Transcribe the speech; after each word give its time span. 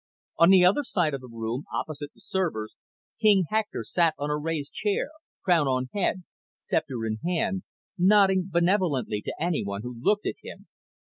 On 0.39 0.49
the 0.49 0.65
other 0.65 0.81
side 0.81 1.13
of 1.13 1.21
the 1.21 1.27
room, 1.31 1.65
opposite 1.71 2.11
the 2.15 2.21
servers, 2.21 2.75
King 3.21 3.45
Hector 3.51 3.83
sat 3.83 4.15
on 4.17 4.31
a 4.31 4.35
raised 4.35 4.73
chair, 4.73 5.11
crown 5.43 5.67
on 5.67 5.89
head, 5.93 6.23
scepter 6.59 7.05
in 7.05 7.17
hand, 7.23 7.61
nodding 7.99 8.49
benevolently 8.51 9.21
to 9.21 9.35
anyone 9.39 9.83
who 9.83 9.95
looked 10.01 10.25
at 10.25 10.37
him. 10.43 10.65